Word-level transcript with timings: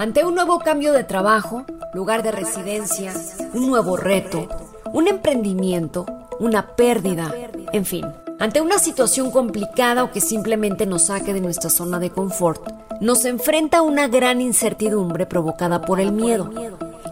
Ante 0.00 0.24
un 0.24 0.34
nuevo 0.34 0.60
cambio 0.60 0.94
de 0.94 1.04
trabajo, 1.04 1.66
lugar 1.92 2.22
de 2.22 2.30
residencia, 2.32 3.12
un 3.52 3.66
nuevo 3.66 3.98
reto, 3.98 4.48
un 4.94 5.08
emprendimiento, 5.08 6.06
una 6.38 6.68
pérdida, 6.68 7.30
en 7.74 7.84
fin, 7.84 8.06
ante 8.38 8.62
una 8.62 8.78
situación 8.78 9.30
complicada 9.30 10.02
o 10.02 10.10
que 10.10 10.22
simplemente 10.22 10.86
nos 10.86 11.08
saque 11.08 11.34
de 11.34 11.42
nuestra 11.42 11.68
zona 11.68 11.98
de 11.98 12.08
confort, 12.08 12.66
nos 13.02 13.26
enfrenta 13.26 13.82
una 13.82 14.08
gran 14.08 14.40
incertidumbre 14.40 15.26
provocada 15.26 15.82
por 15.82 16.00
el 16.00 16.12
miedo. 16.12 16.48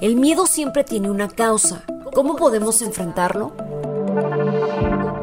El 0.01 0.17
miedo 0.17 0.47
siempre 0.47 0.83
tiene 0.83 1.11
una 1.11 1.29
causa. 1.29 1.83
¿Cómo 2.15 2.37
podemos 2.37 2.81
enfrentarlo? 2.81 3.53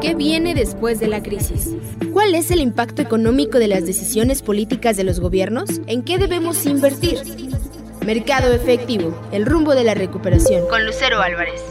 ¿Qué 0.01 0.13
viene 0.13 0.53
después 0.53 0.99
de 0.99 1.07
la 1.07 1.23
crisis? 1.23 1.71
¿Cuál 2.11 2.35
es 2.35 2.51
el 2.51 2.59
impacto 2.59 3.01
económico 3.01 3.59
de 3.59 3.67
las 3.67 3.85
decisiones 3.85 4.41
políticas 4.41 4.97
de 4.97 5.03
los 5.03 5.19
gobiernos? 5.19 5.81
¿En 5.87 6.03
qué 6.03 6.17
debemos 6.17 6.65
invertir? 6.65 7.19
Mercado 8.05 8.53
efectivo, 8.53 9.17
el 9.31 9.45
rumbo 9.45 9.73
de 9.73 9.83
la 9.83 9.93
recuperación. 9.93 10.67
Con 10.67 10.85
Lucero 10.85 11.21
Álvarez. 11.21 11.61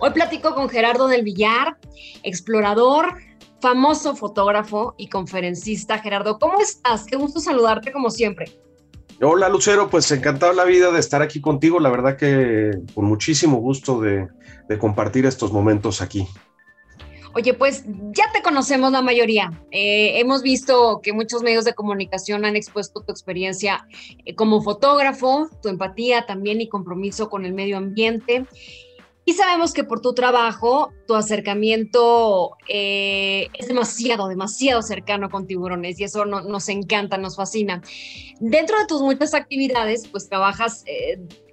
Hoy 0.00 0.10
platico 0.10 0.54
con 0.54 0.68
Gerardo 0.68 1.08
del 1.08 1.24
Villar, 1.24 1.76
explorador, 2.22 3.14
famoso 3.60 4.14
fotógrafo 4.14 4.94
y 4.96 5.08
conferencista. 5.08 5.98
Gerardo, 5.98 6.38
¿cómo 6.38 6.60
estás? 6.60 7.04
Qué 7.04 7.16
gusto 7.16 7.40
saludarte 7.40 7.92
como 7.92 8.10
siempre. 8.10 8.46
Hola 9.20 9.48
Lucero, 9.48 9.90
pues 9.90 10.10
encantado 10.12 10.52
la 10.52 10.64
vida 10.64 10.92
de 10.92 11.00
estar 11.00 11.22
aquí 11.22 11.40
contigo, 11.40 11.80
la 11.80 11.90
verdad 11.90 12.16
que 12.16 12.70
con 12.94 13.06
muchísimo 13.06 13.56
gusto 13.56 14.00
de, 14.00 14.28
de 14.68 14.78
compartir 14.78 15.26
estos 15.26 15.52
momentos 15.52 16.00
aquí. 16.00 16.28
Oye, 17.34 17.54
pues 17.54 17.84
ya 17.86 18.30
te 18.32 18.42
conocemos 18.42 18.90
la 18.92 19.02
mayoría. 19.02 19.52
Eh, 19.70 20.18
hemos 20.18 20.42
visto 20.42 21.00
que 21.02 21.12
muchos 21.12 21.42
medios 21.42 21.64
de 21.64 21.74
comunicación 21.74 22.44
han 22.44 22.56
expuesto 22.56 23.02
tu 23.02 23.12
experiencia 23.12 23.86
eh, 24.24 24.34
como 24.34 24.62
fotógrafo, 24.62 25.48
tu 25.62 25.68
empatía 25.68 26.26
también 26.26 26.60
y 26.60 26.68
compromiso 26.68 27.28
con 27.28 27.44
el 27.44 27.52
medio 27.52 27.76
ambiente. 27.76 28.46
Y 29.24 29.34
sabemos 29.34 29.74
que 29.74 29.84
por 29.84 30.00
tu 30.00 30.14
trabajo, 30.14 30.90
tu 31.06 31.14
acercamiento 31.14 32.52
eh, 32.66 33.48
es 33.52 33.68
demasiado, 33.68 34.26
demasiado 34.26 34.80
cercano 34.80 35.28
con 35.28 35.46
tiburones 35.46 36.00
y 36.00 36.04
eso 36.04 36.24
nos 36.24 36.68
encanta, 36.70 37.18
nos 37.18 37.36
fascina. 37.36 37.82
Dentro 38.40 38.78
de 38.78 38.86
tus 38.86 39.02
muchas 39.02 39.34
actividades, 39.34 40.08
pues 40.08 40.30
trabajas 40.30 40.82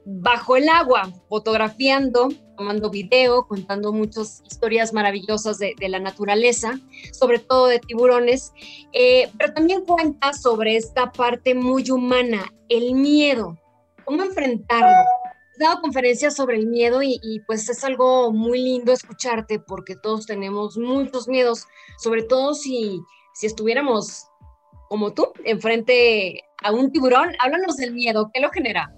bajo 0.06 0.56
el 0.56 0.70
agua, 0.70 1.12
fotografiando, 1.30 2.30
tomando 2.56 2.90
video, 2.90 3.48
contando 3.48 3.92
muchas 3.92 4.42
historias 4.46 4.94
maravillosas 4.94 5.58
de, 5.58 5.76
la 5.90 6.00
naturaleza, 6.00 6.80
sobre 7.12 7.40
todo 7.40 7.68
de 7.68 7.80
tiburones, 7.80 8.54
eh, 8.94 9.30
pero 9.38 9.54
también 9.54 9.84
cuenta 9.84 10.34
sobre 10.34 10.78
esta 10.78 11.12
parte 11.12 11.56
muy 11.56 11.90
humana, 11.90 12.54
el 12.70 12.94
miedo, 12.94 13.58
cómo 14.06 14.24
enfrentarlo. 14.24 14.88
Has 14.88 15.60
dado 15.60 15.82
conferencias 15.82 16.36
sobre 16.36 16.58
el 16.58 16.68
miedo 16.68 17.02
y, 17.02 17.20
y, 17.24 17.40
pues 17.42 17.68
es 17.70 17.84
algo 17.84 18.32
muy 18.32 18.62
lindo 18.62 18.92
escucharte 18.92 19.60
porque 19.60 19.96
todos 19.96 20.26
tenemos 20.26 20.78
muchos 20.78 21.28
miedos, 21.28 21.66
sobre 21.98 22.24
todo 22.24 22.54
si, 22.54 23.00
si 23.34 23.48
estuviéramos 23.48 24.28
como 24.90 25.14
tú, 25.14 25.32
enfrente 25.46 26.44
a 26.64 26.72
un 26.72 26.92
tiburón. 26.92 27.34
Háblanos 27.40 27.78
del 27.78 27.94
miedo, 27.94 28.30
¿qué 28.34 28.40
lo 28.40 28.50
genera? 28.52 28.94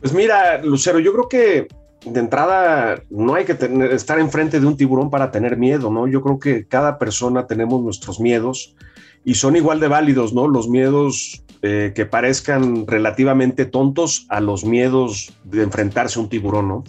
Pues 0.00 0.14
mira, 0.14 0.62
Lucero, 0.62 0.98
yo 0.98 1.12
creo 1.12 1.28
que 1.28 1.68
de 2.04 2.20
entrada 2.20 3.02
no 3.10 3.34
hay 3.34 3.44
que 3.44 3.56
estar 3.92 4.18
enfrente 4.18 4.58
de 4.58 4.66
un 4.66 4.76
tiburón 4.76 5.10
para 5.10 5.30
tener 5.30 5.58
miedo, 5.58 5.90
¿no? 5.90 6.08
Yo 6.08 6.22
creo 6.22 6.38
que 6.38 6.66
cada 6.66 6.98
persona 6.98 7.46
tenemos 7.46 7.82
nuestros 7.82 8.18
miedos 8.20 8.74
y 9.24 9.34
son 9.34 9.56
igual 9.56 9.80
de 9.80 9.88
válidos, 9.88 10.32
¿no? 10.32 10.48
Los 10.48 10.68
miedos 10.68 11.44
eh, 11.60 11.92
que 11.94 12.06
parezcan 12.06 12.86
relativamente 12.86 13.66
tontos 13.66 14.24
a 14.30 14.40
los 14.40 14.64
miedos 14.64 15.34
de 15.44 15.62
enfrentarse 15.62 16.18
a 16.18 16.22
un 16.22 16.30
tiburón, 16.30 16.68
¿no? 16.68 16.84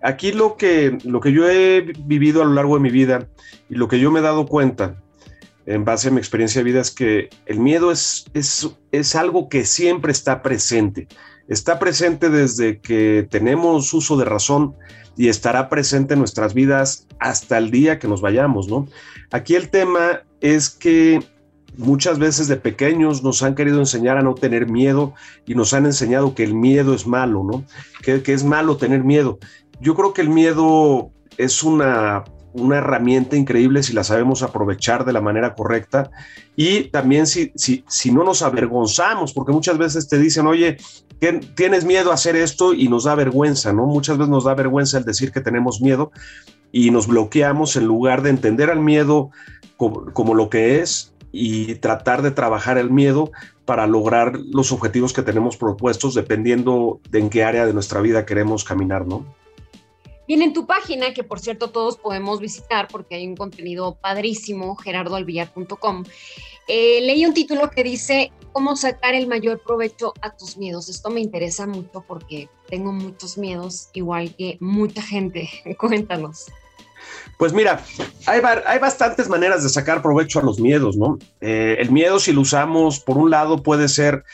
Aquí 0.00 0.32
lo 0.32 0.56
que, 0.56 0.96
lo 1.04 1.20
que 1.20 1.32
yo 1.32 1.48
he 1.48 1.92
vivido 2.04 2.40
a 2.40 2.46
lo 2.46 2.54
largo 2.54 2.76
de 2.76 2.80
mi 2.80 2.90
vida 2.90 3.28
y 3.68 3.74
lo 3.74 3.88
que 3.88 3.98
yo 3.98 4.10
me 4.10 4.20
he 4.20 4.22
dado 4.22 4.46
cuenta 4.46 5.02
en 5.66 5.84
base 5.84 6.08
a 6.08 6.10
mi 6.10 6.18
experiencia 6.18 6.60
de 6.60 6.64
vida 6.64 6.80
es 6.80 6.90
que 6.90 7.28
el 7.44 7.58
miedo 7.58 7.90
es, 7.90 8.24
es, 8.32 8.70
es 8.92 9.14
algo 9.14 9.48
que 9.48 9.64
siempre 9.66 10.12
está 10.12 10.40
presente 10.40 11.08
está 11.48 11.78
presente 11.78 12.30
desde 12.30 12.80
que 12.80 13.26
tenemos 13.30 13.92
uso 13.94 14.16
de 14.16 14.24
razón 14.24 14.74
y 15.16 15.28
estará 15.28 15.68
presente 15.68 16.14
en 16.14 16.20
nuestras 16.20 16.54
vidas 16.54 17.06
hasta 17.18 17.58
el 17.58 17.70
día 17.70 17.98
que 17.98 18.08
nos 18.08 18.20
vayamos, 18.20 18.68
¿no? 18.68 18.86
Aquí 19.30 19.54
el 19.54 19.70
tema 19.70 20.22
es 20.40 20.68
que 20.70 21.22
muchas 21.76 22.18
veces 22.18 22.48
de 22.48 22.56
pequeños 22.56 23.22
nos 23.22 23.42
han 23.42 23.54
querido 23.54 23.78
enseñar 23.78 24.18
a 24.18 24.22
no 24.22 24.34
tener 24.34 24.68
miedo 24.68 25.14
y 25.46 25.54
nos 25.54 25.72
han 25.72 25.86
enseñado 25.86 26.34
que 26.34 26.44
el 26.44 26.54
miedo 26.54 26.94
es 26.94 27.06
malo, 27.06 27.44
¿no? 27.44 27.64
Que, 28.02 28.22
que 28.22 28.32
es 28.32 28.44
malo 28.44 28.76
tener 28.76 29.04
miedo. 29.04 29.38
Yo 29.80 29.94
creo 29.94 30.12
que 30.12 30.22
el 30.22 30.30
miedo 30.30 31.10
es 31.38 31.62
una 31.62 32.24
una 32.56 32.78
herramienta 32.78 33.36
increíble 33.36 33.82
si 33.82 33.92
la 33.92 34.04
sabemos 34.04 34.42
aprovechar 34.42 35.04
de 35.04 35.12
la 35.12 35.20
manera 35.20 35.54
correcta 35.54 36.10
y 36.56 36.84
también 36.84 37.26
si, 37.26 37.52
si, 37.54 37.84
si 37.86 38.10
no 38.10 38.24
nos 38.24 38.42
avergonzamos, 38.42 39.32
porque 39.32 39.52
muchas 39.52 39.78
veces 39.78 40.08
te 40.08 40.18
dicen, 40.18 40.46
oye, 40.46 40.78
tienes 41.54 41.84
miedo 41.84 42.10
a 42.10 42.14
hacer 42.14 42.36
esto 42.36 42.74
y 42.74 42.88
nos 42.88 43.04
da 43.04 43.14
vergüenza, 43.14 43.72
¿no? 43.72 43.86
Muchas 43.86 44.18
veces 44.18 44.30
nos 44.30 44.44
da 44.44 44.54
vergüenza 44.54 44.98
el 44.98 45.04
decir 45.04 45.32
que 45.32 45.40
tenemos 45.40 45.80
miedo 45.80 46.10
y 46.72 46.90
nos 46.90 47.06
bloqueamos 47.06 47.76
en 47.76 47.84
lugar 47.84 48.22
de 48.22 48.30
entender 48.30 48.70
al 48.70 48.80
miedo 48.80 49.30
como, 49.76 50.12
como 50.12 50.34
lo 50.34 50.50
que 50.50 50.80
es 50.80 51.12
y 51.32 51.74
tratar 51.76 52.22
de 52.22 52.30
trabajar 52.30 52.78
el 52.78 52.90
miedo 52.90 53.30
para 53.64 53.86
lograr 53.86 54.38
los 54.52 54.72
objetivos 54.72 55.12
que 55.12 55.22
tenemos 55.22 55.56
propuestos 55.56 56.14
dependiendo 56.14 57.00
de 57.10 57.18
en 57.18 57.30
qué 57.30 57.44
área 57.44 57.66
de 57.66 57.74
nuestra 57.74 58.00
vida 58.00 58.24
queremos 58.24 58.64
caminar, 58.64 59.06
¿no? 59.06 59.26
Bien, 60.26 60.42
en 60.42 60.52
tu 60.52 60.66
página, 60.66 61.14
que 61.14 61.22
por 61.22 61.38
cierto 61.38 61.70
todos 61.70 61.96
podemos 61.96 62.40
visitar 62.40 62.88
porque 62.88 63.14
hay 63.14 63.26
un 63.26 63.36
contenido 63.36 63.96
padrísimo, 64.00 64.74
gerardoalvillar.com, 64.76 66.04
eh, 66.68 67.00
leí 67.02 67.24
un 67.24 67.32
título 67.34 67.70
que 67.70 67.84
dice 67.84 68.32
cómo 68.52 68.74
sacar 68.74 69.14
el 69.14 69.28
mayor 69.28 69.62
provecho 69.62 70.12
a 70.20 70.36
tus 70.36 70.56
miedos. 70.56 70.88
Esto 70.88 71.10
me 71.10 71.20
interesa 71.20 71.66
mucho 71.66 72.04
porque 72.06 72.48
tengo 72.68 72.92
muchos 72.92 73.38
miedos, 73.38 73.88
igual 73.92 74.34
que 74.34 74.56
mucha 74.60 75.02
gente. 75.02 75.48
Cuéntanos. 75.78 76.46
Pues 77.38 77.52
mira, 77.52 77.84
hay, 78.26 78.40
hay, 78.66 78.78
bastantes 78.78 79.28
maneras 79.28 79.62
de 79.62 79.68
sacar 79.68 80.02
provecho 80.02 80.40
a 80.40 80.42
los 80.42 80.58
miedos, 80.58 80.96
¿no? 80.96 81.18
Eh, 81.40 81.76
el 81.78 81.92
miedo, 81.92 82.18
si 82.18 82.32
lo 82.32 82.40
usamos, 82.40 82.98
por 82.98 83.18
un 83.18 83.30
lado, 83.30 83.62
puede 83.62 83.88
ser 83.88 84.24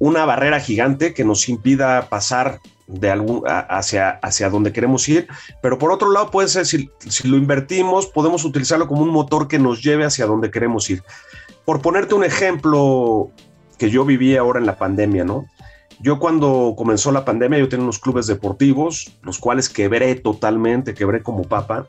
una 0.00 0.24
barrera 0.24 0.58
gigante 0.58 1.14
que 1.14 1.24
nos 1.24 1.48
impida 1.48 2.08
pasar 2.08 2.58
de 2.88 3.10
algún, 3.10 3.42
hacia, 3.46 4.18
hacia 4.22 4.48
donde 4.48 4.72
queremos 4.72 5.08
ir, 5.08 5.28
pero 5.62 5.78
por 5.78 5.92
otro 5.92 6.10
lado 6.10 6.30
puede 6.30 6.48
ser, 6.48 6.66
si, 6.66 6.90
si 6.98 7.28
lo 7.28 7.36
invertimos, 7.36 8.06
podemos 8.06 8.44
utilizarlo 8.44 8.88
como 8.88 9.02
un 9.02 9.10
motor 9.10 9.46
que 9.46 9.58
nos 9.58 9.82
lleve 9.82 10.04
hacia 10.04 10.26
donde 10.26 10.50
queremos 10.50 10.88
ir. 10.90 11.02
Por 11.64 11.82
ponerte 11.82 12.14
un 12.14 12.24
ejemplo 12.24 13.30
que 13.76 13.90
yo 13.90 14.04
viví 14.04 14.36
ahora 14.36 14.58
en 14.58 14.66
la 14.66 14.78
pandemia, 14.78 15.24
¿no? 15.24 15.46
Yo 16.00 16.18
cuando 16.18 16.74
comenzó 16.76 17.12
la 17.12 17.24
pandemia, 17.24 17.58
yo 17.58 17.68
tenía 17.68 17.84
unos 17.84 17.98
clubes 17.98 18.26
deportivos, 18.26 19.18
los 19.22 19.38
cuales 19.38 19.68
quebré 19.68 20.14
totalmente, 20.14 20.94
quebré 20.94 21.22
como 21.22 21.42
papa, 21.42 21.86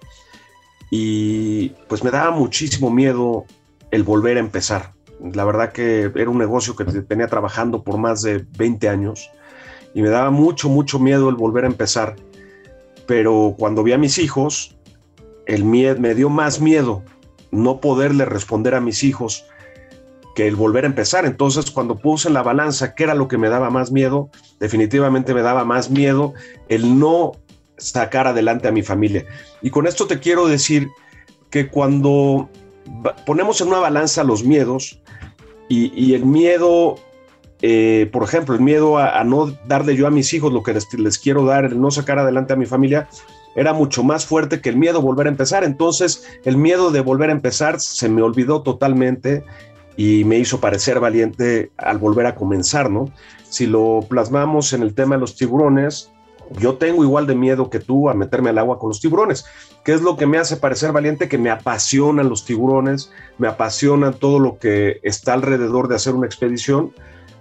y 0.92 1.70
pues 1.88 2.04
me 2.04 2.12
daba 2.12 2.32
muchísimo 2.32 2.90
miedo 2.90 3.46
el 3.92 4.04
volver 4.04 4.38
a 4.38 4.42
empezar. 4.42 4.94
La 5.34 5.46
verdad 5.46 5.72
que 5.72 6.12
era 6.14 6.30
un 6.30 6.40
negocio 6.40 6.76
que 6.76 6.86
tenía 6.86 7.28
trabajando 7.28 7.84
por 7.84 7.98
más 7.98 8.22
de 8.22 8.46
20 8.58 8.90
años 8.90 9.30
y 9.94 10.02
me 10.02 10.10
daba 10.10 10.30
mucho, 10.30 10.70
mucho 10.70 11.00
miedo 11.00 11.30
el 11.30 11.36
volver 11.36 11.64
a 11.64 11.68
empezar. 11.68 12.16
Pero 13.06 13.56
cuando 13.58 13.84
vi 13.84 13.94
a 13.94 13.98
mis 13.98 14.18
hijos, 14.18 14.76
el 15.46 15.64
miedo, 15.64 16.00
me 16.00 16.14
dio 16.16 16.30
más 16.30 16.62
miedo 16.62 17.04
no 17.52 17.80
poderle 17.80 18.26
responder 18.26 18.76
a 18.76 18.82
mis 18.82 19.04
hijos 19.04 19.46
que 20.36 20.48
el 20.48 20.56
volver 20.56 20.84
a 20.84 20.88
empezar. 20.88 21.26
Entonces, 21.26 21.72
cuando 21.72 21.98
puse 21.98 22.28
en 22.28 22.36
la 22.36 22.44
balanza 22.44 22.94
qué 22.94 23.04
era 23.04 23.16
lo 23.16 23.28
que 23.28 23.38
me 23.38 23.50
daba 23.50 23.70
más 23.70 23.92
miedo, 23.92 24.30
definitivamente 24.60 25.34
me 25.34 25.42
daba 25.42 25.66
más 25.66 25.90
miedo 25.90 26.34
el 26.68 27.00
no 27.00 27.34
sacar 27.78 28.28
adelante 28.28 28.68
a 28.68 28.72
mi 28.72 28.84
familia. 28.84 29.26
Y 29.62 29.72
con 29.72 29.88
esto 29.88 30.06
te 30.06 30.20
quiero 30.20 30.48
decir 30.48 30.90
que 31.50 31.70
cuando 31.70 32.50
ponemos 33.26 33.60
en 33.62 33.70
una 33.70 33.80
balanza 33.80 34.24
los 34.24 34.44
miedos 34.44 35.02
y, 35.68 35.92
y 36.00 36.14
el 36.14 36.26
miedo 36.26 36.98
eh, 37.62 38.10
por 38.12 38.24
ejemplo, 38.24 38.56
el 38.56 38.62
miedo 38.62 38.98
a, 38.98 39.24
no 39.24 39.52
darle 39.68 39.96
yo 39.96 40.08
a 40.08 40.12
mis 40.12 40.34
hijos 40.34 40.54
lo 40.54 40.64
que 40.64 40.74
les, 40.74 41.20
quiero 41.20 41.46
dar, 41.46 41.66
el 41.66 41.80
no 41.80 41.92
sacar 41.92 42.20
adelante 42.20 42.54
a 42.54 42.56
mi 42.56 42.66
familia, 42.66 43.10
era 43.56 43.74
mucho 43.74 44.04
más 44.04 44.26
fuerte 44.26 44.62
que 44.62 44.70
el 44.70 44.78
miedo 44.78 45.00
a 45.00 45.02
volver 45.02 45.28
a 45.28 45.30
empezar. 45.30 45.64
Entonces, 45.64 46.26
el 46.46 46.56
miedo 46.56 46.92
de 46.92 47.02
volver 47.02 47.30
a 47.30 47.34
empezar 47.34 47.80
se 47.80 48.08
me 48.08 48.22
olvidó 48.22 48.62
totalmente 48.62 49.44
y 49.98 50.24
me 50.24 50.38
hizo 50.38 50.62
parecer 50.62 51.00
valiente 51.00 51.72
al 51.78 51.98
volver 51.98 52.26
a 52.28 52.36
comenzar, 52.36 52.90
¿no? 52.90 53.12
Si 53.50 53.66
lo 53.66 54.06
plasmamos 54.08 54.72
en 54.72 54.82
el 54.82 54.94
tema 54.94 55.16
de 55.16 55.22
los 55.22 55.36
tiburones, 55.36 56.12
yo 56.58 56.76
tengo 56.76 57.04
igual 57.04 57.28
de 57.28 57.36
miedo 57.36 57.70
que 57.70 57.80
tú 57.80 58.10
a 58.10 58.14
meterme 58.14 58.52
al 58.52 58.60
agua 58.60 58.80
con 58.80 58.90
los 58.90 59.02
tiburones. 59.02 59.46
¿Qué 59.84 59.94
es 59.94 60.02
lo 60.02 60.16
que 60.16 60.26
me 60.26 60.38
hace 60.38 60.56
parecer 60.56 60.94
valiente? 60.94 61.28
Que 61.28 61.38
me 61.38 61.50
apasionan 61.50 62.30
los 62.30 62.46
tiburones, 62.46 63.12
me 63.38 63.48
apasiona 63.48 64.14
todo 64.14 64.40
lo 64.40 64.58
que 64.58 65.00
está 65.04 65.34
alrededor 65.34 65.90
de 65.90 65.96
hacer 65.96 66.16
una 66.16 66.28
expedición 66.28 66.94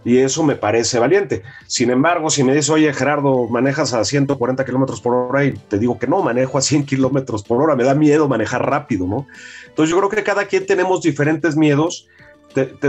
y 0.04 0.18
eso 0.18 0.42
me 0.42 0.56
parece 0.56 0.98
valiente. 0.98 1.42
Sin 1.66 1.90
embargo, 1.90 2.30
si 2.30 2.44
me 2.44 2.52
dices, 2.52 2.70
oye 2.70 2.92
Gerardo, 2.92 3.46
manejas 3.48 3.92
a 3.92 4.04
140 4.04 4.64
kilómetros 4.64 5.00
por 5.00 5.14
hora 5.14 5.44
y 5.44 5.52
te 5.52 5.78
digo 5.78 5.98
que 5.98 6.06
no, 6.06 6.22
manejo 6.22 6.58
a 6.58 6.62
100 6.62 6.86
kilómetros 6.86 7.42
por 7.42 7.62
hora, 7.62 7.76
me 7.76 7.84
da 7.84 7.94
miedo 7.94 8.28
manejar 8.28 8.68
rápido, 8.68 9.06
¿no? 9.06 9.26
Entonces 9.66 9.90
yo 9.90 9.98
creo 9.98 10.10
que 10.10 10.22
cada 10.22 10.46
quien 10.46 10.66
tenemos 10.66 11.02
diferentes 11.02 11.56
miedos, 11.56 12.08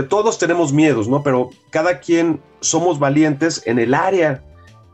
todos 0.08 0.38
tenemos 0.38 0.72
miedos, 0.72 1.08
¿no? 1.08 1.22
Pero 1.22 1.50
cada 1.70 2.00
quien 2.00 2.40
somos 2.60 2.98
valientes 2.98 3.62
en 3.66 3.78
el 3.78 3.94
área 3.94 4.42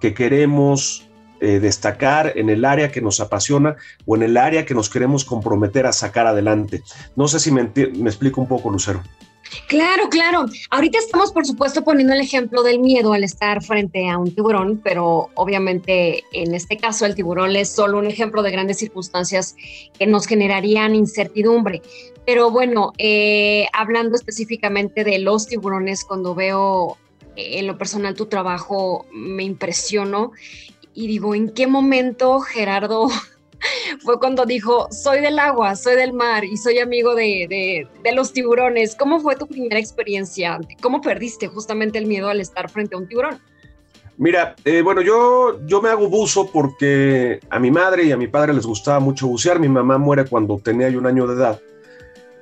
que 0.01 0.13
queremos 0.13 1.09
eh, 1.41 1.61
destacar, 1.61 2.33
en 2.37 2.51
el 2.51 2.65
área 2.65 2.91
que 2.91 3.01
nos 3.01 3.21
apasiona 3.21 3.77
o 4.05 4.17
en 4.17 4.23
el 4.23 4.37
área 4.37 4.65
que 4.65 4.75
nos 4.75 4.91
queremos 4.91 5.25
comprometer 5.25 5.87
a 5.87 5.93
sacar 5.93 6.27
adelante. 6.27 6.83
No 7.15 7.29
sé 7.29 7.41
si 7.41 7.53
me 7.53 7.63
explico 7.63 8.41
un 8.41 8.49
poco, 8.49 8.71
Lucero. 8.71 9.03
Claro, 9.69 10.09
claro. 10.09 10.47
Ahorita 10.71 10.99
estamos, 10.99 11.33
por 11.33 11.47
supuesto, 11.47 11.83
poniendo 11.83 12.15
el 12.15 12.21
ejemplo 12.21 12.63
del 12.63 12.79
miedo 12.79 13.13
al 13.13 13.25
estar 13.25 13.63
frente 13.63 14.09
a 14.09 14.19
un 14.19 14.35
tiburón, 14.35 14.81
pero 14.83 15.31
obviamente 15.35 16.25
en 16.33 16.55
este 16.55 16.77
caso 16.77 17.07
el 17.07 17.15
tiburón 17.15 17.57
es 17.57 17.71
solo 17.71 17.99
un 17.99 18.07
ejemplo 18.07 18.43
de 18.43 18.51
grandes 18.51 18.79
circunstancias 18.79 19.57
que 19.99 20.07
nos 20.07 20.27
generarían 20.27 20.95
incertidumbre. 20.95 21.83
Pero 22.25 22.51
bueno, 22.51 22.93
eh, 22.99 23.67
hablando 23.73 24.17
específicamente 24.17 25.05
de 25.05 25.19
los 25.19 25.47
tiburones, 25.47 26.05
cuando 26.05 26.35
veo 26.35 26.97
eh, 27.37 27.59
en 27.59 27.67
lo 27.67 27.79
personal 27.79 28.15
tu 28.15 28.27
trabajo, 28.27 29.07
me 29.13 29.45
impresiono 29.45 30.33
y 30.95 31.07
digo, 31.07 31.35
¿en 31.35 31.51
qué 31.51 31.67
momento 31.67 32.41
Gerardo 32.41 33.09
fue 34.03 34.19
cuando 34.19 34.45
dijo, 34.45 34.89
soy 34.91 35.21
del 35.21 35.39
agua, 35.39 35.77
soy 35.77 35.97
del 35.97 36.13
mar 36.13 36.45
y 36.45 36.57
soy 36.57 36.79
amigo 36.79 37.15
de, 37.15 37.87
los 38.15 38.33
tiburones. 38.33 38.95
¿Cómo 38.95 39.21
fue 39.21 39.37
tu 39.37 39.47
primera 39.47 39.79
experiencia? 39.79 40.59
¿Cómo 40.81 41.01
perdiste 41.01 41.49
justamente 41.49 41.99
el 41.99 42.07
miedo 42.07 42.29
al 42.29 42.41
estar 42.41 42.71
frente 42.71 42.95
a 42.95 42.99
un 42.99 43.09
tiburón? 43.09 43.41
Mira, 44.19 44.57
eh, 44.65 44.81
bueno, 44.81 45.03
yo, 45.03 45.59
me 45.83 45.91
hago 45.91 46.09
buzo 46.09 46.51
porque 46.51 47.39
a 47.51 47.59
mi 47.59 47.71
madre 47.71 48.05
y 48.05 48.13
a 48.13 48.17
mi 48.17 48.29
padre 48.29 48.55
les 48.55 48.65
gustaba 48.65 48.99
mucho 48.99 49.27
bucear. 49.27 49.61
Mi 49.61 49.69
mamá 49.69 49.99
muere 49.99 50.25
cuando 50.25 50.59
tenía 50.59 50.89
yo 50.89 50.99
un 50.99 51.07
año 51.07 51.27
de 51.27 51.35
edad. 51.35 51.61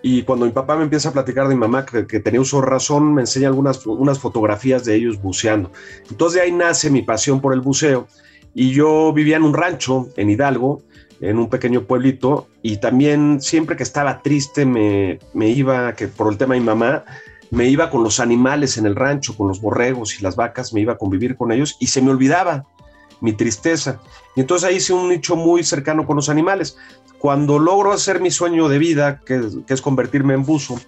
Y 0.00 0.22
cuando 0.22 0.44
mi 0.44 0.52
papá 0.52 0.76
me 0.76 0.84
empieza 0.84 1.08
a 1.08 1.12
platicar 1.12 1.49
de 1.49 1.55
mi 1.55 1.61
mamá, 1.61 1.87
que, 1.87 2.20
tenía 2.20 2.40
uso 2.40 2.61
razón, 2.61 3.14
me 3.14 3.22
enseña 3.22 3.49
algunas 3.49 3.84
unas 3.87 4.19
fotografías 4.19 4.84
de 4.84 4.94
ellos 4.94 5.20
buceando. 5.20 5.72
Entonces 6.11 6.34
de 6.37 6.43
ahí 6.43 6.52
nace 6.52 6.90
mi 6.90 7.02
pasión 7.02 7.40
por 7.40 7.55
el 7.55 7.61
buceo. 7.61 8.06
Y 8.54 8.70
yo 8.70 9.12
vivía 9.12 9.36
en 9.36 9.42
un 9.42 9.54
rancho 9.54 10.08
en 10.16 10.30
Hidalgo 10.30 10.82
en 11.20 11.38
un 11.38 11.48
pequeño 11.48 11.84
pueblito 11.84 12.48
y 12.62 12.78
también 12.78 13.40
siempre 13.40 13.76
que 13.76 13.82
estaba 13.82 14.22
triste 14.22 14.66
me, 14.66 15.18
iba, 15.34 15.94
que 15.94 16.08
por 16.08 16.30
el 16.30 16.38
tema 16.38 16.54
de 16.54 16.60
mi 16.60 16.66
mamá, 16.66 17.04
me 17.50 17.68
iba 17.68 17.90
con 17.90 18.02
los 18.02 18.20
animales 18.20 18.76
en 18.78 18.86
el 18.86 18.96
rancho, 18.96 19.36
con 19.36 19.48
los 19.48 19.60
borregos 19.60 20.18
y 20.18 20.22
las 20.22 20.36
vacas, 20.36 20.72
me 20.72 20.80
iba 20.80 20.94
a 20.94 20.98
convivir 20.98 21.36
con 21.36 21.52
ellos 21.52 21.76
y 21.78 21.86
se 21.86 22.02
me 22.02 22.10
olvidaba 22.10 22.66
mi 23.20 23.32
tristeza. 23.32 24.00
Y 24.36 24.40
entonces 24.40 24.68
ahí 24.68 24.76
hice 24.76 24.92
un 24.92 25.08
nicho 25.08 25.36
muy 25.36 25.62
cercano 25.62 26.04
con 26.04 26.16
los 26.16 26.28
animales. 26.28 26.76
Cuando 27.18 27.58
logro 27.58 27.92
hacer 27.92 28.20
mi 28.20 28.30
sueño 28.30 28.68
de 28.68 28.78
vida, 28.78 29.20
que, 29.24 29.40
es 29.68 29.80
convertirme 29.80 30.34
en 30.34 30.44
buzo, 30.44 30.78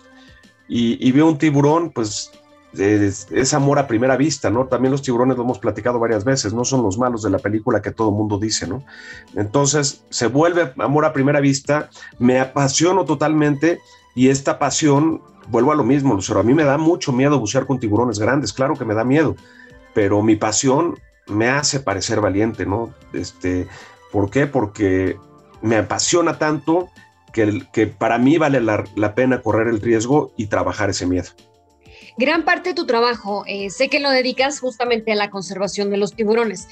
y, 0.68 0.98
y, 1.06 1.12
veo 1.12 1.28
un 1.28 1.38
tiburón, 1.38 1.92
pues 1.92 2.32
es, 2.78 3.54
amor 3.54 3.78
a 3.78 3.86
primera 3.86 4.16
vista, 4.16 4.50
¿no? 4.50 4.66
También 4.66 4.92
los 4.92 5.02
tiburones 5.02 5.36
lo 5.36 5.44
hemos 5.44 5.58
platicado 5.58 5.98
varias 5.98 6.24
veces, 6.24 6.52
no 6.52 6.64
son 6.64 6.82
los 6.82 6.98
malos 6.98 7.22
de 7.22 7.30
la 7.30 7.38
película 7.38 7.82
que 7.82 7.90
todo 7.90 8.10
mundo 8.10 8.38
dice, 8.38 8.66
¿no? 8.66 8.82
Entonces 9.34 10.04
se 10.10 10.26
vuelve 10.26 10.72
amor 10.78 11.04
a 11.04 11.12
primera 11.12 11.40
vista, 11.40 11.90
me 12.18 12.40
apasiono 12.40 13.04
totalmente 13.04 13.80
y 14.14 14.28
esta 14.28 14.58
pasión, 14.58 15.22
vuelvo 15.48 15.72
a 15.72 15.76
lo 15.76 15.84
mismo, 15.84 16.14
Lucero, 16.14 16.40
a 16.40 16.42
mí 16.42 16.54
me 16.54 16.64
da 16.64 16.78
mucho 16.78 17.12
miedo 17.12 17.38
bucear 17.38 17.66
con 17.66 17.78
tiburones 17.78 18.18
grandes, 18.18 18.52
claro 18.52 18.74
que 18.74 18.84
me 18.84 18.94
da 18.94 19.04
miedo, 19.04 19.36
pero 19.94 20.22
mi 20.22 20.36
pasión 20.36 20.98
me 21.28 21.48
hace 21.48 21.80
parecer 21.80 22.20
valiente, 22.20 22.66
¿no? 22.66 22.94
Este, 23.12 23.66
¿Por 24.12 24.30
qué? 24.30 24.46
Porque 24.46 25.18
me 25.62 25.76
apasiona 25.76 26.38
tanto 26.38 26.88
que 27.32 27.86
para 27.86 28.16
mí 28.16 28.38
vale 28.38 28.62
la 28.62 29.14
pena 29.14 29.42
correr 29.42 29.68
el 29.68 29.82
riesgo 29.82 30.32
y 30.38 30.46
trabajar 30.46 30.88
ese 30.88 31.06
miedo. 31.06 31.28
Gran 32.18 32.44
parte 32.44 32.70
de 32.70 32.74
tu 32.74 32.86
trabajo, 32.86 33.44
eh, 33.46 33.68
sé 33.68 33.88
que 33.88 34.00
lo 34.00 34.10
dedicas 34.10 34.60
justamente 34.60 35.12
a 35.12 35.16
la 35.16 35.28
conservación 35.28 35.90
de 35.90 35.98
los 35.98 36.14
tiburones. 36.14 36.66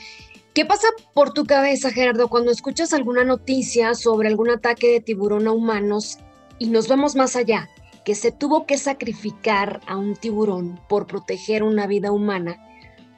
¿Qué 0.55 0.65
pasa 0.65 0.87
por 1.13 1.33
tu 1.33 1.45
cabeza, 1.45 1.91
Gerardo, 1.91 2.29
cuando 2.29 2.51
escuchas 2.51 2.93
alguna 2.93 3.25
noticia 3.25 3.95
sobre 3.95 4.29
algún 4.29 4.51
ataque 4.51 4.91
de 4.91 5.01
tiburón 5.01 5.47
a 5.47 5.53
humanos 5.53 6.19
y 6.59 6.69
nos 6.69 6.89
vamos 6.89 7.15
más 7.15 7.37
allá, 7.37 7.69
que 8.05 8.15
se 8.15 8.33
tuvo 8.33 8.65
que 8.65 8.79
sacrificar 8.79 9.81
a 9.87 9.97
un 9.97 10.15
tiburón 10.15 10.81
por 10.89 11.07
proteger 11.07 11.63
una 11.63 11.87
vida 11.87 12.13
humana 12.13 12.57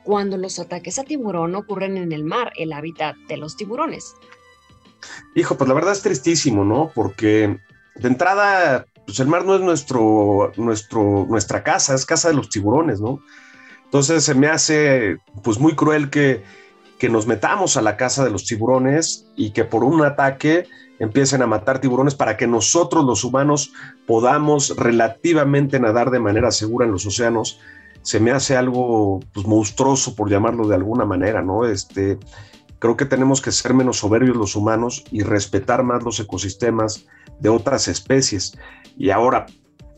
cuando 0.03 0.37
los 0.37 0.59
ataques 0.59 0.99
a 0.99 1.05
tiburón 1.05 1.55
ocurren 1.55 1.97
en 1.97 2.13
el 2.13 2.25
mar, 2.25 2.53
el 2.57 2.73
hábitat 2.73 3.17
de 3.29 3.37
los 3.37 3.57
tiburones? 3.57 4.15
Hijo, 5.35 5.57
pues 5.57 5.69
la 5.69 5.75
verdad 5.75 5.93
es 5.93 6.03
tristísimo, 6.03 6.65
¿no? 6.65 6.91
Porque 6.95 7.59
de 7.97 8.09
entrada 8.09 8.87
pues 9.07 9.21
el 9.21 9.29
mar 9.29 9.45
no 9.45 9.55
es 9.55 9.61
nuestro, 9.61 10.53
nuestro, 10.57 11.27
nuestra 11.29 11.63
casa, 11.63 11.95
es 11.95 12.05
casa 12.05 12.29
de 12.29 12.35
los 12.35 12.49
tiburones, 12.49 13.01
¿no? 13.01 13.21
Entonces 13.85 14.25
se 14.25 14.35
me 14.35 14.49
hace 14.49 15.19
pues 15.45 15.59
muy 15.59 15.77
cruel 15.77 16.11
que, 16.11 16.43
que 16.99 17.09
nos 17.09 17.27
metamos 17.27 17.77
a 17.77 17.83
la 17.83 17.97
casa 17.97 18.25
de 18.25 18.31
los 18.31 18.45
tiburones 18.45 19.29
y 19.37 19.51
que 19.51 19.65
por 19.65 19.85
un 19.85 20.05
ataque 20.05 20.67
empiecen 20.99 21.43
a 21.43 21.47
matar 21.47 21.81
tiburones 21.81 22.15
para 22.15 22.37
que 22.37 22.47
nosotros 22.47 23.05
los 23.05 23.23
humanos 23.23 23.73
podamos 24.07 24.77
relativamente 24.77 25.79
nadar 25.79 26.11
de 26.11 26.19
manera 26.19 26.51
segura 26.51 26.87
en 26.87 26.93
los 26.93 27.07
océanos, 27.07 27.61
se 28.03 28.19
me 28.19 28.31
hace 28.31 28.57
algo 28.57 29.21
pues, 29.33 29.47
monstruoso 29.47 30.15
por 30.15 30.31
llamarlo 30.31 30.67
de 30.67 30.75
alguna 30.75 31.05
manera, 31.05 31.43
¿no? 31.43 31.67
Este, 31.67 32.19
creo 32.79 32.97
que 32.97 33.05
tenemos 33.05 33.41
que 33.41 33.53
ser 33.53 33.75
menos 33.75 33.99
soberbios 33.99 34.37
los 34.37 34.57
humanos 34.57 35.05
y 35.11 35.23
respetar 35.23 35.83
más 35.83 36.03
los 36.03 36.19
ecosistemas 36.21 37.07
de 37.41 37.49
otras 37.49 37.89
especies. 37.89 38.57
Y 38.97 39.11
ahora, 39.11 39.47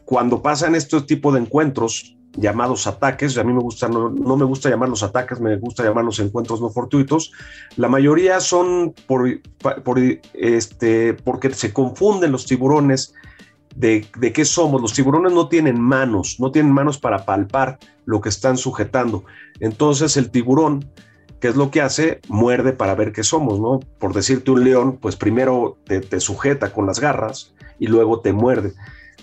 cuando 0.04 0.42
pasan 0.42 0.74
este 0.74 1.00
tipo 1.02 1.32
de 1.32 1.40
encuentros 1.40 2.16
llamados 2.36 2.86
ataques, 2.86 3.36
a 3.36 3.44
mí 3.44 3.52
me 3.52 3.60
gusta, 3.60 3.88
no, 3.88 4.10
me 4.10 4.44
gusta 4.44 4.70
llamarlos 4.70 5.02
ataques, 5.02 5.40
me 5.40 5.56
gusta 5.56 5.84
llamarlos 5.84 6.20
encuentros 6.20 6.60
no 6.60 6.70
fortuitos, 6.70 7.32
la 7.76 7.88
mayoría 7.88 8.40
son 8.40 8.94
por, 9.06 9.40
por 9.84 9.98
este, 10.34 11.14
porque 11.14 11.50
se 11.50 11.72
confunden 11.72 12.32
los 12.32 12.46
tiburones 12.46 13.14
de, 13.74 14.06
de, 14.18 14.32
qué 14.32 14.44
somos. 14.44 14.80
Los 14.80 14.92
tiburones 14.92 15.32
no 15.32 15.48
tienen 15.48 15.80
manos, 15.80 16.36
no 16.38 16.50
tienen 16.50 16.72
manos 16.72 16.98
para 16.98 17.24
palpar 17.24 17.78
lo 18.04 18.20
que 18.20 18.28
están 18.28 18.56
sujetando. 18.56 19.24
Entonces 19.60 20.16
el 20.16 20.30
tiburón, 20.30 20.90
¿qué 21.40 21.48
es 21.48 21.56
lo 21.56 21.70
que 21.70 21.80
hace? 21.80 22.20
Muerde 22.28 22.72
para 22.72 22.94
ver 22.94 23.12
qué 23.12 23.22
somos, 23.22 23.60
¿no? 23.60 23.80
Por 23.98 24.12
decirte 24.14 24.50
un 24.50 24.64
león, 24.64 24.98
pues 25.00 25.16
primero 25.16 25.78
te 25.86 26.20
sujeta 26.20 26.72
con 26.72 26.86
las 26.86 27.00
garras, 27.00 27.54
y 27.78 27.86
luego 27.86 28.20
te 28.20 28.32
muerde, 28.32 28.74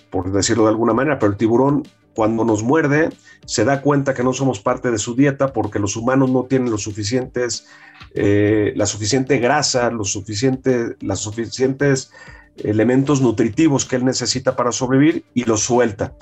por 0.10 0.32
decirlo 0.32 0.64
de 0.64 0.70
alguna 0.70 0.94
manera, 0.94 1.20
pero 1.20 1.32
el 1.32 1.38
tiburón 1.38 1.84
cuando 2.14 2.46
nos 2.46 2.64
muerde 2.64 3.10
se 3.46 3.66
da 3.66 3.82
cuenta 3.82 4.14
que 4.14 4.24
no 4.24 4.32
somos 4.32 4.62
parte 4.62 4.90
de 4.90 4.98
su 4.98 5.16
dieta 5.16 5.52
porque 5.52 5.80
los 5.80 5.98
humanos 5.98 6.32
no 6.32 6.46
tienen 6.46 6.72
los 6.72 6.84
suficientes, 6.84 7.68
eh, 8.14 8.74
la 8.76 8.86
suficiente 8.86 9.38
grasa, 9.40 9.92
los 9.92 10.12
suficientes, 10.12 10.96
las 11.02 11.20
suficientes 11.20 12.12
elementos 12.58 13.22
nutritivos 13.22 13.84
que 13.84 13.98
él 13.98 14.06
necesita 14.06 14.56
para 14.56 14.72
sobrevivir 14.72 15.26
y 15.34 15.44
los 15.44 15.62
suelta. 15.62 16.14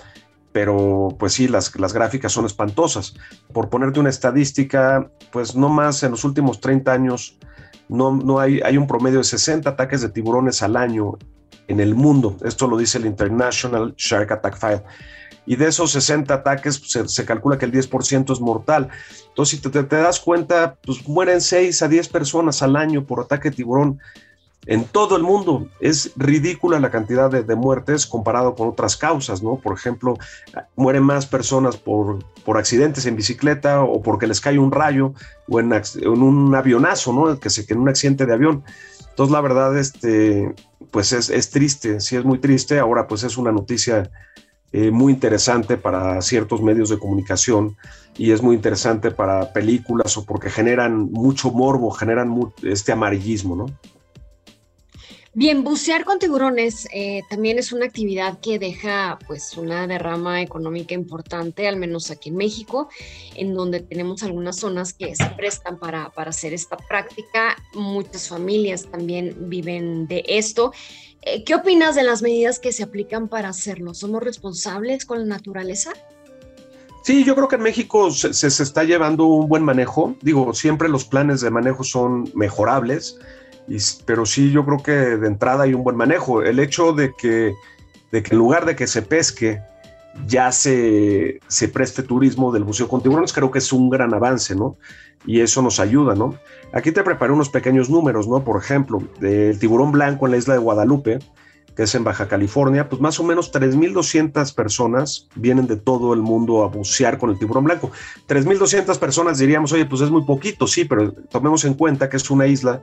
Pero 0.53 1.09
pues 1.19 1.33
sí, 1.33 1.47
las, 1.49 1.77
las 1.77 1.91
gráficas 1.91 2.31
son 2.31 2.45
espantosas. 2.45 3.15
Por 3.51 3.69
ponerte 3.69 3.99
una 3.99 4.09
estadística, 4.09 5.11
pues 5.31 5.55
no 5.55 5.67
más 5.67 6.03
en 6.03 6.11
los 6.11 6.23
últimos 6.23 6.61
30 6.61 6.93
años, 6.93 7.37
no, 7.89 8.11
no 8.15 8.39
hay, 8.39 8.61
hay 8.61 8.77
un 8.77 8.87
promedio 8.87 9.17
de 9.17 9.23
60 9.25 9.69
ataques 9.69 10.01
de 10.01 10.09
tiburones 10.09 10.63
al 10.63 10.77
año 10.77 11.17
en 11.67 11.79
el 11.79 11.95
mundo. 11.95 12.37
Esto 12.43 12.67
lo 12.67 12.77
dice 12.77 12.97
el 12.97 13.05
International 13.05 13.93
Shark 13.97 14.31
Attack 14.31 14.57
File. 14.57 14.83
Y 15.45 15.57
de 15.57 15.67
esos 15.67 15.91
60 15.91 16.33
ataques 16.33 16.81
se, 16.85 17.25
calcula 17.25 17.57
que 17.57 17.65
el 17.65 17.71
10% 17.71 18.31
es 18.31 18.39
mortal. 18.39 18.89
Entonces, 19.27 19.59
si 19.59 19.69
te, 19.69 19.83
te, 19.83 19.95
das 19.97 20.19
cuenta, 20.19 20.77
pues 20.85 21.05
mueren 21.07 21.41
6 21.41 21.81
a 21.81 21.87
10 21.87 22.07
personas 22.09 22.61
al 22.61 22.77
año 22.77 23.05
por 23.05 23.19
ataque 23.19 23.49
de 23.49 23.57
tiburón 23.57 23.99
en 24.65 24.85
todo 24.85 25.17
el 25.17 25.23
mundo. 25.23 25.67
Es 25.79 26.11
ridícula 26.15 26.79
la 26.79 26.91
cantidad 26.91 27.29
de, 27.29 27.55
muertes 27.55 28.05
comparado 28.05 28.55
con 28.55 28.69
otras 28.69 28.97
causas, 28.97 29.43
¿no? 29.43 29.57
Por 29.57 29.73
ejemplo, 29.73 30.17
mueren 30.75 31.03
más 31.03 31.25
personas 31.25 31.77
por, 31.77 32.23
por 32.43 32.57
accidentes 32.57 33.05
en 33.05 33.15
bicicleta 33.15 33.83
o 33.83 34.01
porque 34.01 34.27
les 34.27 34.41
cae 34.41 34.57
un 34.57 34.71
rayo 34.71 35.13
o 35.47 35.59
en, 35.59 35.73
un 36.05 36.55
avionazo, 36.55 37.13
¿no? 37.13 37.39
Que, 37.39 37.49
se, 37.49 37.65
que 37.65 37.73
en 37.73 37.79
un 37.79 37.89
accidente 37.89 38.25
de 38.25 38.33
avión. 38.33 38.63
Entonces, 39.09 39.31
la 39.31 39.41
verdad, 39.41 39.77
este, 39.77 40.55
pues 40.91 41.11
es, 41.13 41.49
triste, 41.49 41.99
sí 41.99 42.15
es 42.15 42.25
muy 42.25 42.39
triste. 42.39 42.79
Ahora, 42.79 43.07
pues 43.07 43.23
es 43.23 43.37
una 43.37 43.51
noticia 43.51 44.09
eh, 44.71 44.89
muy 44.89 45.13
interesante 45.13 45.77
para 45.77 46.21
ciertos 46.21 46.61
medios 46.61 46.89
de 46.89 46.97
comunicación 46.97 47.77
y 48.17 48.31
es 48.31 48.41
muy 48.41 48.55
interesante 48.55 49.11
para 49.11 49.53
películas 49.53 50.17
o 50.17 50.25
porque 50.25 50.49
generan 50.49 51.11
mucho 51.11 51.51
morbo, 51.51 51.91
generan 51.91 52.53
este 52.63 52.91
amarillismo, 52.91 53.55
¿no? 53.55 53.65
Bien, 55.35 55.63
bucear 55.63 56.05
con 56.05 56.19
tiburones 56.19 56.87
eh, 56.93 57.23
también 57.27 57.57
es 57.57 57.73
una 57.73 57.85
actividad 57.85 58.39
que 58.39 58.59
deja 58.59 59.17
pues 59.25 59.57
una 59.57 59.87
derrama 59.87 60.43
económica 60.43 60.93
importante, 60.93 61.67
al 61.67 61.75
menos 61.77 62.11
aquí 62.11 62.29
en 62.29 62.35
México, 62.35 62.87
en 63.33 63.55
donde 63.55 63.79
tenemos 63.79 64.21
algunas 64.21 64.57
zonas 64.57 64.93
que 64.93 65.15
se 65.15 65.25
prestan 65.31 65.79
para, 65.79 66.11
para 66.11 66.29
hacer 66.29 66.53
esta 66.53 66.77
práctica. 66.77 67.55
Muchas 67.73 68.29
familias 68.29 68.85
también 68.91 69.49
viven 69.49 70.05
de 70.05 70.23
esto. 70.27 70.71
Eh, 71.23 71.43
¿Qué 71.43 71.55
opinas 71.55 71.95
de 71.95 72.03
las 72.03 72.21
medidas 72.21 72.59
que 72.59 72.71
se 72.71 72.83
aplican 72.83 73.27
para 73.27 73.49
hacerlo? 73.49 73.95
¿Somos 73.95 74.21
responsables 74.21 75.03
con 75.03 75.17
la 75.17 75.25
naturaleza? 75.25 75.93
Sí, 77.03 77.23
yo 77.23 77.33
creo 77.33 77.47
que 77.47 77.55
en 77.55 77.63
México 77.63 78.11
se, 78.11 78.35
se, 78.35 78.61
está 78.61 78.83
llevando 78.83 79.25
un 79.25 79.49
buen 79.49 79.63
manejo. 79.63 80.15
Digo, 80.21 80.53
siempre 80.53 80.89
los 80.89 81.05
planes 81.05 81.41
de 81.41 81.49
manejo 81.49 81.83
son 81.83 82.29
mejorables 82.35 83.17
pero 84.05 84.25
sí, 84.25 84.51
yo 84.51 84.65
creo 84.65 84.77
que 84.79 84.91
de 84.91 85.27
entrada 85.27 85.63
hay 85.63 85.73
un 85.73 85.83
buen 85.83 85.95
manejo. 85.95 86.41
El 86.41 86.59
hecho 86.59 86.93
de 86.93 87.13
que, 87.15 87.53
de 88.11 88.23
que 88.23 88.31
en 88.31 88.37
lugar 88.37 88.65
de 88.65 88.75
que 88.75 88.87
se 88.87 89.01
pesque, 89.01 89.61
ya 90.27 90.51
se, 90.51 91.39
se 91.47 91.67
preste 91.67 92.03
turismo 92.03 92.51
del 92.51 92.63
buceo 92.63 92.87
con 92.87 93.01
tiburones, 93.01 93.33
creo 93.33 93.51
que 93.51 93.59
es 93.59 93.73
un 93.73 93.89
gran 93.89 94.13
avance, 94.13 94.55
¿no? 94.55 94.77
Y 95.25 95.39
eso 95.39 95.61
nos 95.61 95.79
ayuda, 95.79 96.13
¿no? 96.15 96.35
Aquí 96.73 96.91
te 96.91 97.03
preparé 97.03 97.33
unos 97.33 97.49
pequeños 97.49 97.89
números, 97.89 98.27
¿no? 98.27 98.43
Por 98.43 98.61
ejemplo, 98.61 99.01
del 99.19 99.57
tiburón 99.57 99.91
blanco 99.91 100.25
en 100.25 100.31
la 100.33 100.37
isla 100.37 100.53
de 100.53 100.59
Guadalupe, 100.59 101.19
que 101.75 101.83
es 101.83 101.95
en 101.95 102.03
Baja 102.03 102.27
California, 102.27 102.87
pues 102.87 103.01
más 103.01 103.19
o 103.19 103.23
menos 103.23 103.51
3.200 103.51 104.53
personas 104.53 105.27
vienen 105.35 105.67
de 105.67 105.75
todo 105.75 106.13
el 106.13 106.21
mundo 106.21 106.63
a 106.63 106.67
bucear 106.67 107.17
con 107.17 107.29
el 107.29 107.39
tiburón 107.39 107.63
blanco. 107.63 107.91
3.200 108.27 108.97
personas 108.99 109.37
diríamos, 109.37 109.71
oye, 109.71 109.85
pues 109.85 110.01
es 110.01 110.11
muy 110.11 110.23
poquito, 110.23 110.67
sí, 110.67 110.85
pero 110.85 111.11
tomemos 111.11 111.65
en 111.65 111.73
cuenta 111.73 112.09
que 112.09 112.17
es 112.17 112.29
una 112.29 112.47
isla 112.47 112.81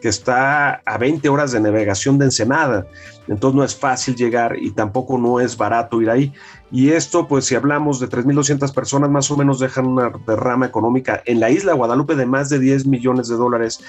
que 0.00 0.08
está 0.08 0.82
a 0.84 0.98
20 0.98 1.28
horas 1.28 1.52
de 1.52 1.60
navegación 1.60 2.18
de 2.18 2.24
Ensenada, 2.24 2.86
entonces 3.28 3.56
no 3.56 3.62
es 3.62 3.76
fácil 3.76 4.16
llegar 4.16 4.56
y 4.58 4.72
tampoco 4.72 5.16
no 5.16 5.38
es 5.38 5.56
barato 5.56 6.02
ir 6.02 6.10
ahí. 6.10 6.32
Y 6.72 6.90
esto, 6.90 7.28
pues 7.28 7.44
si 7.44 7.54
hablamos 7.54 8.00
de 8.00 8.08
3.200 8.08 8.74
personas, 8.74 9.10
más 9.10 9.30
o 9.30 9.36
menos 9.36 9.60
dejan 9.60 9.86
una 9.86 10.10
derrama 10.26 10.66
económica 10.66 11.22
en 11.24 11.38
la 11.38 11.50
isla 11.50 11.72
de 11.72 11.78
Guadalupe 11.78 12.16
de 12.16 12.26
más 12.26 12.48
de 12.48 12.58
10 12.58 12.86
millones 12.86 13.28
de 13.28 13.36
dólares 13.36 13.80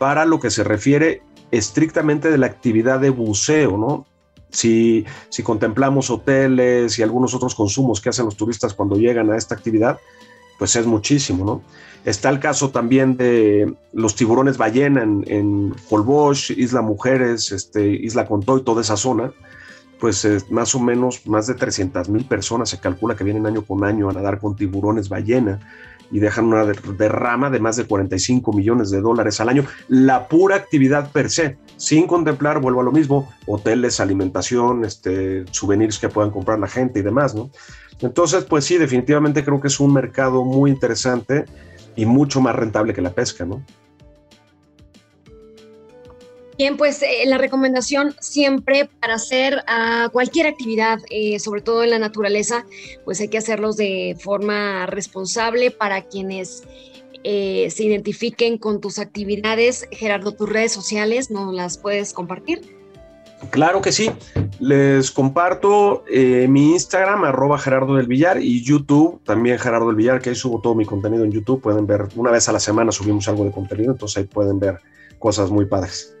para 0.00 0.24
lo 0.24 0.40
que 0.40 0.50
se 0.50 0.64
refiere 0.64 1.22
estrictamente 1.50 2.30
de 2.30 2.38
la 2.38 2.46
actividad 2.46 3.00
de 3.00 3.10
buceo, 3.10 3.76
¿no? 3.76 4.06
Si, 4.50 5.04
si, 5.28 5.42
contemplamos 5.44 6.10
hoteles 6.10 6.98
y 6.98 7.02
algunos 7.02 7.34
otros 7.34 7.54
consumos 7.54 8.00
que 8.00 8.08
hacen 8.08 8.24
los 8.24 8.36
turistas 8.36 8.74
cuando 8.74 8.96
llegan 8.96 9.30
a 9.30 9.36
esta 9.36 9.54
actividad, 9.54 10.00
pues 10.58 10.74
es 10.74 10.86
muchísimo, 10.86 11.44
¿no? 11.44 11.62
Está 12.04 12.30
el 12.30 12.40
caso 12.40 12.70
también 12.70 13.16
de 13.16 13.74
los 13.92 14.16
tiburones 14.16 14.56
ballena 14.56 15.02
en, 15.02 15.24
en 15.28 15.74
Holbox, 15.88 16.50
Isla 16.50 16.82
Mujeres, 16.82 17.52
este, 17.52 17.88
Isla 17.90 18.26
Contoy, 18.26 18.62
toda 18.62 18.80
esa 18.80 18.96
zona, 18.96 19.32
pues 20.00 20.26
más 20.50 20.74
o 20.74 20.80
menos 20.80 21.26
más 21.26 21.46
de 21.46 21.54
300 21.54 22.08
mil 22.08 22.24
personas 22.24 22.70
se 22.70 22.80
calcula 22.80 23.14
que 23.14 23.22
vienen 23.22 23.46
año 23.46 23.64
con 23.64 23.84
año 23.84 24.08
a 24.08 24.12
nadar 24.14 24.40
con 24.40 24.56
tiburones 24.56 25.10
ballena 25.10 25.60
y 26.10 26.18
dejan 26.18 26.46
una 26.46 26.64
derrama 26.64 27.50
de 27.50 27.60
más 27.60 27.76
de 27.76 27.84
45 27.84 28.52
millones 28.52 28.90
de 28.90 29.00
dólares 29.00 29.40
al 29.40 29.48
año. 29.48 29.64
La 29.88 30.28
pura 30.28 30.56
actividad 30.56 31.10
per 31.12 31.30
se, 31.30 31.58
sin 31.76 32.06
contemplar, 32.06 32.60
vuelvo 32.60 32.80
a 32.80 32.84
lo 32.84 32.92
mismo, 32.92 33.28
hoteles, 33.46 34.00
alimentación, 34.00 34.84
este, 34.84 35.44
souvenirs 35.52 35.98
que 35.98 36.08
puedan 36.08 36.30
comprar 36.30 36.58
la 36.58 36.68
gente 36.68 37.00
y 37.00 37.02
demás, 37.02 37.34
¿no? 37.34 37.50
Entonces, 38.00 38.44
pues 38.44 38.64
sí, 38.64 38.78
definitivamente 38.78 39.44
creo 39.44 39.60
que 39.60 39.68
es 39.68 39.78
un 39.78 39.92
mercado 39.92 40.44
muy 40.44 40.70
interesante 40.70 41.44
y 41.96 42.06
mucho 42.06 42.40
más 42.40 42.56
rentable 42.56 42.94
que 42.94 43.02
la 43.02 43.12
pesca, 43.12 43.44
¿no? 43.44 43.62
Bien, 46.60 46.76
pues 46.76 47.00
eh, 47.00 47.24
la 47.24 47.38
recomendación 47.38 48.14
siempre 48.20 48.86
para 49.00 49.14
hacer 49.14 49.64
uh, 49.64 50.10
cualquier 50.10 50.46
actividad, 50.46 50.98
eh, 51.08 51.38
sobre 51.38 51.62
todo 51.62 51.82
en 51.84 51.88
la 51.88 51.98
naturaleza, 51.98 52.66
pues 53.06 53.18
hay 53.22 53.28
que 53.28 53.38
hacerlos 53.38 53.78
de 53.78 54.14
forma 54.20 54.84
responsable 54.84 55.70
para 55.70 56.02
quienes 56.02 56.64
eh, 57.24 57.68
se 57.70 57.84
identifiquen 57.84 58.58
con 58.58 58.82
tus 58.82 58.98
actividades. 58.98 59.88
Gerardo, 59.90 60.32
tus 60.32 60.50
redes 60.50 60.70
sociales, 60.70 61.30
¿nos 61.30 61.54
las 61.54 61.78
puedes 61.78 62.12
compartir? 62.12 62.60
Claro 63.48 63.80
que 63.80 63.90
sí. 63.90 64.10
Les 64.58 65.10
comparto 65.10 66.04
mi 66.10 66.72
Instagram, 66.72 67.24
arroba 67.24 67.58
Gerardo 67.58 67.94
del 67.94 68.06
Villar, 68.06 68.38
y 68.38 68.62
YouTube, 68.62 69.18
también 69.24 69.58
Gerardo 69.58 69.86
del 69.86 69.96
Villar, 69.96 70.20
que 70.20 70.28
ahí 70.28 70.36
subo 70.36 70.60
todo 70.60 70.74
mi 70.74 70.84
contenido 70.84 71.24
en 71.24 71.32
YouTube. 71.32 71.62
Pueden 71.62 71.86
ver, 71.86 72.08
una 72.16 72.30
vez 72.30 72.50
a 72.50 72.52
la 72.52 72.60
semana 72.60 72.92
subimos 72.92 73.26
algo 73.28 73.46
de 73.46 73.50
contenido, 73.50 73.92
entonces 73.92 74.18
ahí 74.18 74.24
pueden 74.24 74.60
ver 74.60 74.80
cosas 75.18 75.50
muy 75.50 75.64
padres. 75.64 76.19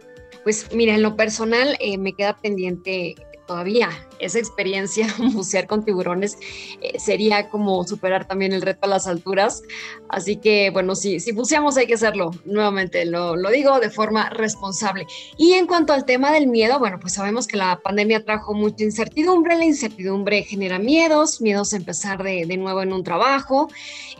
Pues 0.50 0.66
mira, 0.74 0.96
en 0.96 1.02
lo 1.02 1.14
personal 1.14 1.76
eh, 1.78 1.96
me 1.96 2.12
queda 2.12 2.36
pendiente 2.36 3.14
todavía 3.46 3.88
esa 4.20 4.38
experiencia, 4.38 5.06
bucear 5.32 5.66
con 5.66 5.84
tiburones, 5.84 6.38
eh, 6.80 6.98
sería 6.98 7.48
como 7.48 7.84
superar 7.84 8.26
también 8.26 8.52
el 8.52 8.62
reto 8.62 8.80
a 8.82 8.88
las 8.88 9.06
alturas. 9.06 9.62
Así 10.08 10.36
que, 10.36 10.70
bueno, 10.70 10.94
si, 10.94 11.20
si 11.20 11.32
buceamos 11.32 11.76
hay 11.76 11.86
que 11.86 11.94
hacerlo, 11.94 12.30
nuevamente 12.44 13.04
lo, 13.04 13.36
lo, 13.36 13.50
digo 13.50 13.80
de 13.80 13.90
forma 13.90 14.30
responsable. 14.30 15.06
Y 15.36 15.54
en 15.54 15.66
cuanto 15.66 15.92
al 15.92 16.04
tema 16.04 16.32
del 16.32 16.46
miedo, 16.46 16.78
bueno, 16.78 16.98
pues 17.00 17.14
sabemos 17.14 17.46
que 17.46 17.56
la 17.56 17.80
pandemia 17.80 18.24
trajo 18.24 18.54
mucha 18.54 18.84
incertidumbre, 18.84 19.56
la 19.56 19.64
incertidumbre 19.64 20.42
genera 20.42 20.78
miedos, 20.78 21.40
miedos 21.40 21.72
a 21.72 21.76
empezar 21.76 22.22
de, 22.22 22.46
de 22.46 22.56
nuevo 22.56 22.82
en 22.82 22.92
un 22.92 23.04
trabajo, 23.04 23.68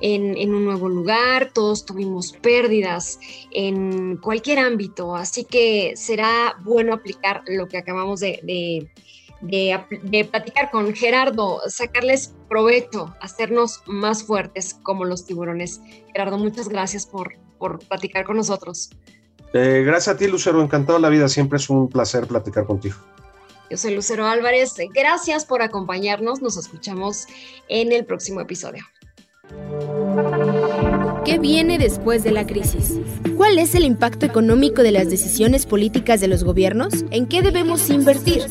en, 0.01 0.37
en, 0.37 0.55
un 0.55 0.65
nuevo 0.65 0.89
lugar, 0.89 1.51
todos 1.53 1.85
tuvimos 1.85 2.33
pérdidas 2.33 3.19
en 3.53 4.17
cualquier 4.17 4.59
ámbito, 4.59 5.15
así 5.15 5.45
que 5.45 5.93
será 5.97 6.57
bueno 6.63 6.95
aplicar 6.95 7.43
lo 7.47 7.69
que 7.69 7.79
acabamos 7.79 8.21
de, 8.21 8.41
de 8.43 8.89
de, 9.41 10.29
platicar 10.31 10.71
con 10.71 10.95
Gerardo, 10.95 11.61
sacarles 11.69 12.35
provecho, 12.49 13.15
hacernos 13.21 13.83
más 13.87 14.23
fuertes 14.23 14.79
como 14.83 15.05
los 15.05 15.25
tiburones. 15.25 15.81
Gerardo, 16.13 16.39
muchas 16.39 16.69
gracias 16.69 17.07
por, 17.07 17.35
por 17.59 17.79
platicar 17.81 18.25
con 18.25 18.37
nosotros. 18.37 18.91
Eh, 19.53 19.83
gracias 19.85 20.15
a 20.15 20.19
ti, 20.19 20.29
Lucero, 20.29 20.63
encantado 20.63 20.99
la 20.99 21.09
vida, 21.09 21.29
siempre 21.29 21.57
es 21.59 21.69
un 21.71 21.89
placer 21.89 22.27
platicar 22.27 22.67
contigo. 22.67 22.97
Yo 23.71 23.77
soy 23.77 23.95
Lucero 23.95 24.27
Álvarez, 24.27 24.75
gracias 24.93 25.45
por 25.45 25.63
acompañarnos, 25.63 26.43
nos 26.43 26.57
escuchamos 26.57 27.27
en 27.69 27.93
el 27.93 28.05
próximo 28.05 28.41
episodio. 28.41 28.85
¿Qué 31.25 31.39
viene 31.39 31.79
después 31.79 32.25
de 32.25 32.33
la 32.33 32.47
crisis? 32.47 32.99
¿Cuál 33.37 33.59
es 33.59 33.75
el 33.75 33.85
impacto 33.85 34.27
económico 34.27 34.83
de 34.83 34.91
las 34.91 35.11
decisiones 35.11 35.67
políticas 35.67 36.21
de 36.21 36.29
los 36.29 36.45
gobiernos? 36.45 37.05
¿En 37.11 37.27
qué 37.27 37.43
debemos 37.43 37.91
invertir? 37.91 38.43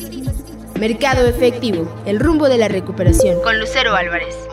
Mercado 0.80 1.28
efectivo, 1.28 2.02
el 2.06 2.18
rumbo 2.18 2.48
de 2.48 2.56
la 2.56 2.66
recuperación. 2.66 3.42
Con 3.42 3.60
Lucero 3.60 3.94
Álvarez. 3.94 4.49